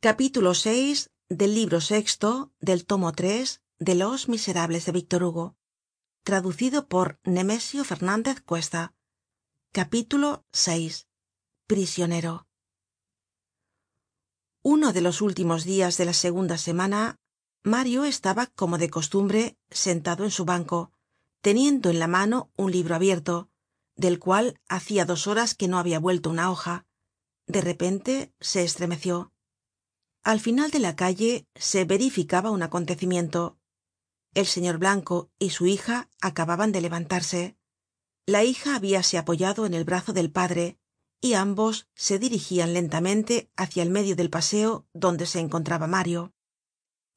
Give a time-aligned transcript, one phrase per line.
[0.00, 0.94] capítulo vi
[1.30, 5.56] del libro sexto del tomo tres de los miserables de víctor hugo
[6.22, 8.94] traducido por nemesio fernandez cuesta.
[9.72, 10.92] Capítulo vi
[11.66, 12.46] prisionero.
[14.62, 17.18] Uno de los últimos dias de la segunda semana
[17.62, 20.92] mario estaba como de costumbre sentado en su banco
[21.40, 23.48] teniendo en la mano un libro abierto
[23.94, 26.84] del cual hacia dos horas que no habia vuelto una hoja.
[27.46, 29.32] De repente se estremeció
[30.26, 33.60] al final de la calle se verificaba un acontecimiento.
[34.34, 37.56] El señor blanco y su hija acababan de levantarse.
[38.26, 40.80] La hija habíase apoyado en el brazo del padre
[41.20, 46.34] y ambos se dirigian lentamente hácia el medio del paseo donde se encontraba mario.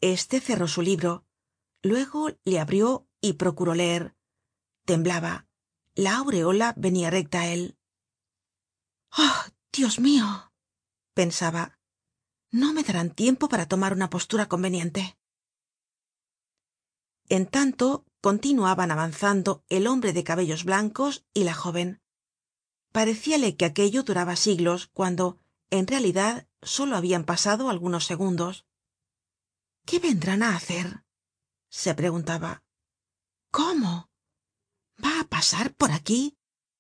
[0.02, 1.26] Este cerró su libro
[1.82, 4.14] luego le abrió y procuró leer.
[4.86, 5.48] Temblaba.
[5.96, 7.76] La aureola venia recta á él.
[9.10, 10.54] Ah dios mio
[11.16, 11.79] pensaba
[12.52, 15.18] no me darán tiempo para tomar una postura conveniente.
[17.28, 22.02] En tanto continuaban avanzando el hombre de cabellos blancos y la jóven
[22.92, 28.66] parecíale que aquello duraba siglos cuando en realidad solo habian pasado algunos segundos.
[29.86, 31.04] Qué vendrán á hacer
[31.70, 32.64] se preguntaba.
[33.52, 34.10] Cómo
[35.04, 36.38] va á pasar por aquí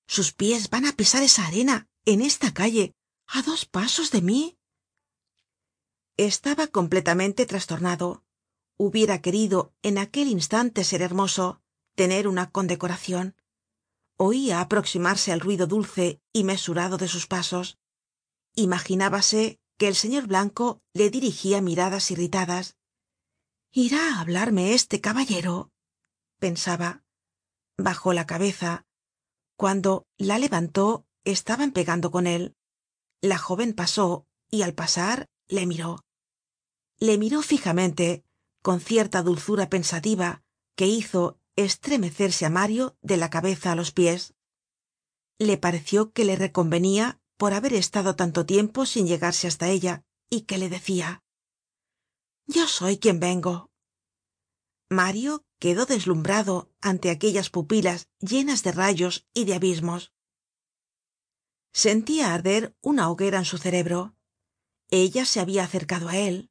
[0.08, 2.96] sus pies van á pisar esa arena en esta calle
[3.28, 4.59] á dos pasos de mí
[6.26, 8.24] estaba completamente trastornado.
[8.78, 11.62] Hubiera querido en aquel instante ser hermoso
[11.96, 13.36] tener una condecoracion
[14.18, 17.78] oia aproximarse el ruido dulce y mesurado de sus pasos.
[18.54, 22.76] Imaginábase que el señor blanco le dirigia miradas irritadas.
[23.72, 25.72] Irá á hablarme este caballero
[26.40, 27.04] pensaba.
[27.78, 28.86] Bajó la cabeza.
[29.56, 32.56] Cuando la levantó estaban pegando con él.
[33.22, 36.04] La jóven pasó y al pasar le miró
[37.00, 38.24] le miró fijamente
[38.62, 40.44] con cierta dulzura pensativa
[40.76, 44.34] que hizo estremecerse á mario de la cabeza á los pies.
[45.38, 50.42] Le pareció que le reconvenia por haber estado tanto tiempo sin llegarse hasta ella y
[50.42, 51.24] que le decia
[52.52, 53.70] yo soy quien vengo
[54.90, 60.14] mario quedó deslumbrado ante aquellas pupilas llenas de rayos y de abismos.
[61.72, 64.16] Sentia arder una hoguera en su cerebro.
[64.90, 66.49] Ella se habia acercado á él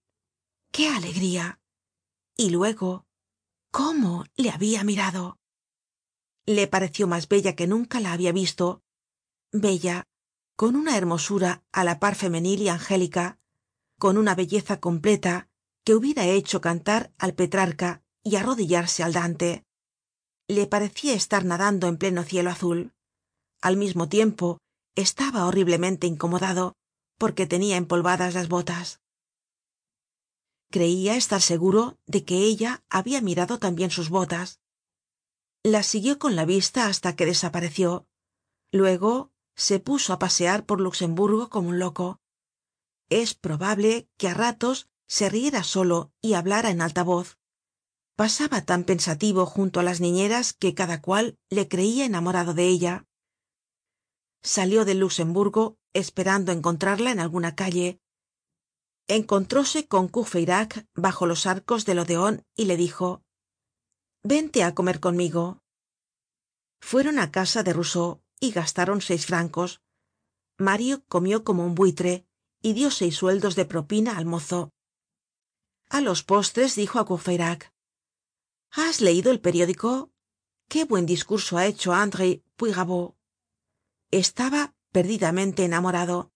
[0.71, 1.61] qué alegría
[2.37, 3.07] y luego
[3.71, 5.39] cómo le habia mirado
[6.49, 8.83] le pareció mas bella que nunca la habia visto.
[9.53, 10.05] Bella
[10.57, 13.39] con una hermosura á la par femenil y angélica
[13.99, 15.49] con una belleza completa
[15.85, 19.67] que hubiera hecho cantar al petrarca y arrodillarse al dante.
[20.49, 22.95] Le parecia estar nadando en pleno cielo azul.
[23.61, 24.59] Al mismo tiempo
[24.97, 26.73] estaba horriblemente incomodado
[27.19, 29.01] porque tenia empolvadas las botas
[30.71, 34.61] creia estar seguro de que ella habia mirado tambien sus botas.
[35.63, 38.07] Las siguió con la vista hasta que desapareció.
[38.71, 42.21] Luego se puso á pasear por luxemburgo como un loco.
[43.09, 47.39] Es probable que á ratos se riera solo y hablara en alta voz.
[48.15, 53.07] Pasaba tan pensativo junto á las niñeras que cada cual le creia enamorado de ella.
[54.43, 58.01] Salió del luxemburgo esperando encontrarla en alguna calle
[59.09, 63.23] encontróse con courfeyrac bajo los arcos del odeon y le dijo
[64.23, 65.63] vente á comer conmigo
[66.81, 69.81] fueron á casa de rousseau y gastaron seis francos.
[70.59, 72.27] Mario comió como un buitre
[72.63, 74.71] y dio seis sueldos de propina al mozo.
[75.89, 77.73] A los postres dijo á courfeyrac
[78.71, 80.11] has leido el periódico
[80.69, 83.17] qué buen discurso ha hecho andré puyrabeau
[84.11, 86.31] estaba perdidamente enamorado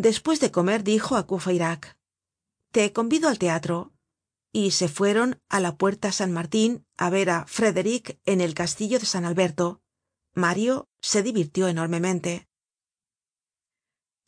[0.00, 1.96] despues de comer dijo á courfeyrac
[2.70, 3.92] te convido al teatro
[4.52, 8.98] y se fueron á la puerta san martin á ver á frederick en el castillo
[8.98, 9.80] de san alberto.
[10.34, 12.48] Mario se divirtió enormemente.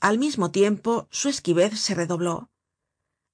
[0.00, 2.50] Al mismo tiempo su esquivez se redobló.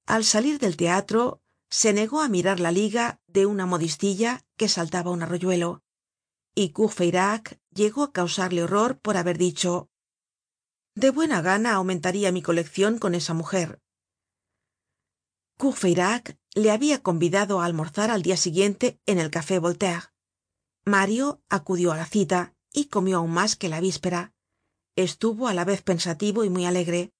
[0.06, 5.10] Al salir del teatro se negó á mirar la liga de una modistilla que saltaba
[5.10, 5.82] un arroyuelo.
[6.54, 9.87] Y courfeyrac llegó á causarle horror por haber dicho
[10.98, 13.80] de buena gana aumentaria mi coleccion con esa mujer.
[15.56, 20.10] Courfeyrac le habia convidado á almorzar al dia siguiente en el café voltaire.
[20.84, 22.40] Mario acudió á la cita
[22.72, 24.32] y comió aun mas que la víspera.
[24.96, 27.12] Estuvo á la vez pensativo y muy alegre.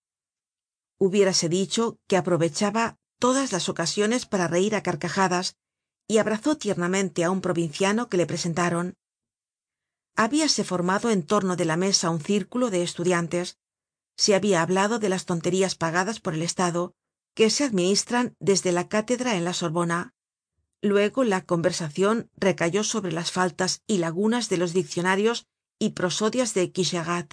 [0.98, 5.54] Hubiérase dicho que aprovechaba todas las ocasiones para reir á carcajadas
[6.08, 8.96] y abrazó tiernamente á un provinciano que le presentaron.
[10.16, 13.56] Habíase formado en torno de la mesa un círculo de estudiantes
[14.18, 16.94] se habia hablado de las tonterías pagadas por el estado
[17.34, 20.12] que se administran desde la cátedra en la sorbona.
[20.82, 25.46] Luego la conversacion recayó sobre las faltas y lagunas de los diccionarios
[25.78, 27.32] y prosodias de quicherat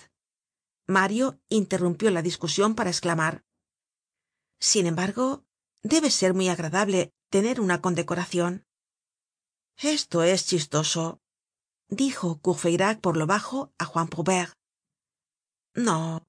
[0.88, 3.44] mario interrumpió la discusion para exclamar
[4.60, 5.44] sin embargo
[5.82, 8.66] debe ser muy agradable tener una condecoracion
[9.78, 11.22] esto es chistoso
[11.90, 14.54] dijo courfeyrac por lo bajo á juan prouvaire
[15.74, 16.25] no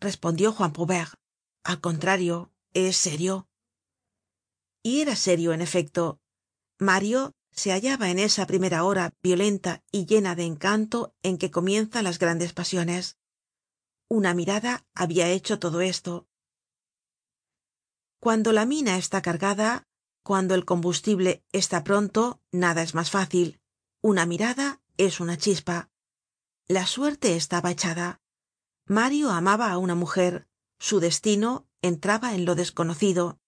[0.00, 1.20] respondió juan prouvaire
[1.62, 3.48] al contrario es serio.
[4.82, 6.20] Y era serio en efecto.
[6.78, 12.04] Mario se hallaba en esa primera hora violenta y llena de encanto en que comienzan
[12.04, 13.18] las grandes pasiones.
[14.08, 16.26] Una mirada habia hecho todo esto.
[18.18, 19.86] Cuando la mina está cargada
[20.22, 23.60] cuando el combustible está pronto nada es mas fácil.
[24.02, 25.90] Una mirada es una chispa.
[26.68, 28.20] La suerte estaba echada
[28.90, 30.48] mario amaba á una mujer.
[30.78, 31.50] Su destino
[31.80, 33.38] entraba en lo desconocido.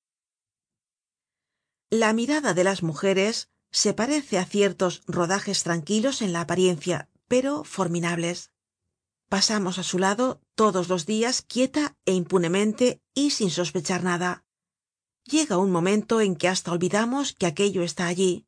[1.91, 7.65] La mirada de las mujeres se parece á ciertos rodajes tranquilos en la apariencia pero
[7.65, 8.53] forminables.
[9.29, 14.45] Pasamos á su lado todos los dias quieta é impunemente y sin sospechar nada.
[15.25, 18.47] Llega un momento en que hasta olvidamos que aquello está allí.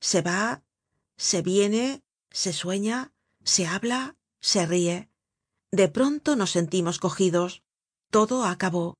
[0.00, 0.64] Se va
[1.16, 3.12] se viene se sueña
[3.44, 5.13] se habla se rie
[5.74, 7.62] de pronto nos sentimos cogidos.
[8.10, 8.94] Todo acabó.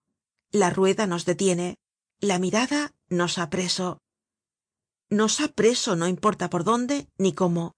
[0.51, 1.77] La rueda nos detiene.
[2.21, 3.99] La mirada nos ha preso.
[5.09, 7.75] Nos ha preso no importa por dónde ni cómo.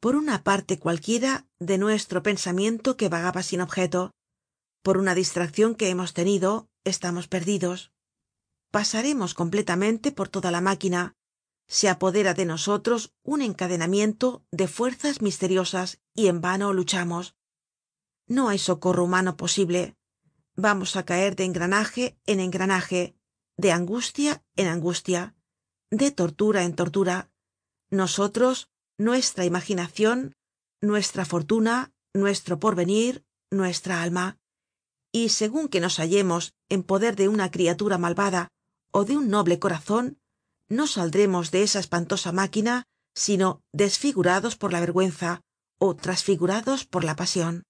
[0.00, 4.12] Por una parte cualquiera de nuestro pensamiento que vagaba sin objeto.
[4.82, 7.92] Por una distraccion que hemos tenido estamos perdidos.
[8.70, 11.12] Pasaremos completamente por toda la máquina.
[11.66, 17.34] Se apodera de nosotros un encadenamiento de fuerzas misteriosas y en vano luchamos
[18.28, 19.96] no hay socorro humano posible.
[20.54, 23.16] Vamos á caer de engranaje en engranaje
[23.56, 25.34] de angustia en angustia
[25.90, 27.30] de tortura en tortura.
[27.90, 30.36] Nosotros nuestra imaginacion
[30.80, 34.38] nuestra fortuna nuestro porvenir nuestra alma.
[35.12, 38.48] Y segun que nos hallemos en poder de una criatura malvada
[38.92, 40.18] ó de un noble corazon
[40.68, 42.84] no saldremos de esa espantosa máquina
[43.14, 45.40] sino desfigurados por la vergüenza
[45.78, 47.64] ó trasfigurados por la pasion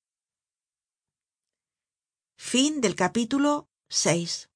[2.41, 4.48] Fin del capítulo 6.